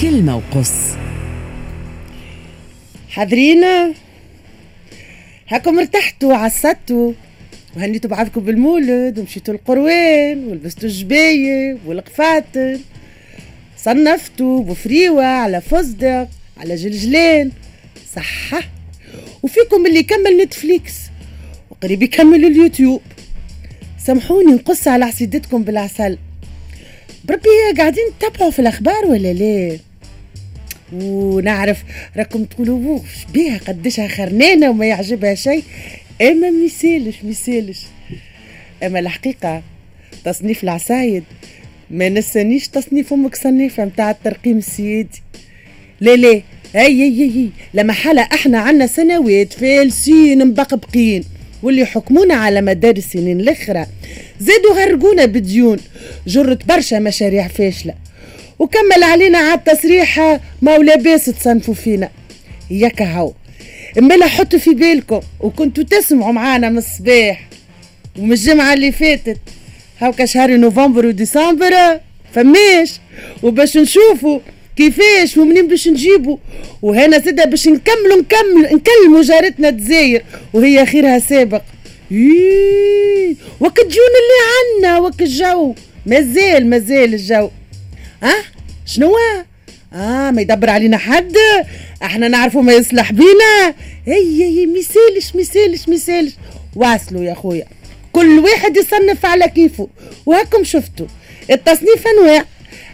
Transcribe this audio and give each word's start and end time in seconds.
كلمة 0.00 0.36
وقص 0.36 0.72
حاضرين؟ 3.10 3.64
هاكم 5.48 5.78
ارتحتوا 5.78 6.32
وعسدتوا 6.32 7.12
وهنيتوا 7.76 8.10
بعضكم 8.10 8.40
بالمولد 8.40 9.18
ومشيتوا 9.18 9.54
القروين 9.54 10.44
ولبستوا 10.44 10.88
الجباية 10.88 11.78
والقفاتن. 11.86 12.80
صنفتوا 13.76 14.62
بفريوة 14.62 15.24
على 15.24 15.60
فستق 15.60 16.28
على 16.56 16.74
جلجلين 16.76 17.52
صحة. 18.16 18.60
وفيكم 19.42 19.86
اللي 19.86 19.98
يكمل 19.98 20.36
نتفليكس. 20.42 20.94
وقريب 21.70 22.02
يكمل 22.02 22.44
اليوتيوب. 22.44 23.02
سامحوني 24.06 24.52
نقص 24.52 24.88
على 24.88 25.04
عسيدتكم 25.04 25.62
بالعسل. 25.62 26.18
بربي 27.24 27.48
قاعدين 27.78 28.04
تتابعوا 28.18 28.50
في 28.50 28.58
الأخبار 28.58 29.06
ولا 29.06 29.32
ليه 29.32 29.89
ونعرف 30.92 31.82
راكم 32.16 32.44
تقولوا 32.44 32.98
بيها؟ 33.34 33.58
قديشها 33.68 34.08
خرنانه 34.08 34.70
وما 34.70 34.86
يعجبها 34.86 35.34
شيء. 35.34 35.62
أما 36.22 36.50
ميسالش 36.50 37.16
ميسالش 37.24 37.80
أما 38.82 38.98
الحقيقة 38.98 39.62
تصنيف 40.24 40.64
العسايد 40.64 41.24
ما 41.90 42.08
نسانيش 42.08 42.68
تصنيف 42.68 43.12
أمك 43.12 43.36
صنيفة 43.36 43.84
متاع 43.84 44.10
الترقيم 44.10 44.58
السيادي. 44.58 45.22
لا 46.00 46.16
لا. 46.16 46.42
هي 46.74 47.02
هي 47.02 47.30
هي 47.30 47.48
لما 47.74 47.92
حالة 47.92 48.22
إحنا 48.22 48.58
عنا 48.58 48.86
سنوات 48.86 49.52
فالسين 49.52 50.46
مبقبقين. 50.46 51.24
واللي 51.62 51.84
حكمونا 51.84 52.34
على 52.34 52.62
مدار 52.62 52.96
السنين 52.96 53.40
الأخرى. 53.40 53.86
زادوا 54.40 54.74
غرقونا 54.74 55.24
بديون. 55.24 55.78
جرت 56.26 56.64
برشا 56.64 56.96
مشاريع 56.96 57.48
فاشلة. 57.48 57.94
وكمل 58.60 59.02
علينا 59.02 59.38
على 59.38 59.54
التصريح 59.54 60.38
ما 60.62 60.78
لاباس 60.78 61.24
تصنفوا 61.24 61.74
فينا. 61.74 62.08
ياك 62.70 63.02
هو 63.02 63.32
أمبلا 63.98 64.26
حطوا 64.26 64.58
في 64.58 64.70
بالكم 64.70 65.20
وكنتوا 65.40 65.84
تسمعوا 65.84 66.32
معانا 66.32 66.68
من 66.68 66.78
الصباح 66.78 67.48
ومن 68.18 68.32
الجمعة 68.32 68.74
اللي 68.74 68.92
فاتت. 68.92 69.38
هاكا 69.98 70.24
شهر 70.26 70.56
نوفمبر 70.56 71.06
وديسمبر 71.06 72.00
فماش. 72.34 72.92
وباش 73.42 73.76
نشوفوا 73.76 74.38
كيفاش 74.76 75.36
ومنين 75.36 75.68
باش 75.68 75.88
نجيبوا. 75.88 76.36
وهنا 76.82 77.18
زادا 77.18 77.44
باش 77.44 77.68
نكملوا 77.68 78.20
نكمل 78.20 78.62
نكلموا 78.62 79.22
جارتنا 79.22 79.70
تزاير 79.70 80.24
وهي 80.52 80.86
خيرها 80.86 81.18
سابق. 81.18 81.62
إيه. 82.12 83.34
وك 83.60 83.78
الديون 83.78 84.10
اللي 84.20 84.88
عنا 84.88 84.98
وك 84.98 85.22
الجو. 85.22 85.74
مازال 86.06 86.70
مازال 86.70 87.14
الجو. 87.14 87.50
ها؟ 88.22 88.34
شنو؟ 88.86 89.12
آه 89.92 90.30
ما 90.30 90.40
يدبر 90.40 90.70
علينا 90.70 90.98
حد. 90.98 91.36
إحنا 92.02 92.28
نعرفوا 92.28 92.62
ما 92.62 92.72
يصلح 92.72 93.12
بينا. 93.12 93.74
هي 94.06 94.44
هي 94.44 94.66
ميسالش 94.66 95.34
ميسالش 95.34 95.88
ميسالش 95.88 96.32
واصلوا 96.76 97.24
يا 97.24 97.34
خويا. 97.34 97.66
كل 98.12 98.38
واحد 98.38 98.76
يصنف 98.76 99.26
على 99.26 99.48
كيفه. 99.48 99.88
وهاكم 100.26 100.64
شفتوا 100.64 101.06
التصنيف 101.50 102.06
انواع. 102.06 102.44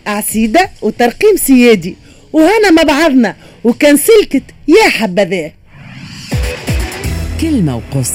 عسيدة 0.06 0.70
وترقيم 0.82 1.36
سيادي. 1.36 1.96
وهنا 2.32 2.70
مع 2.70 2.82
بعضنا 2.82 3.36
وكان 3.64 3.96
سلكت 3.96 4.42
يا 4.68 4.88
حبذاه 4.88 5.52
كلمة 7.40 7.76
وقص. 7.76 8.12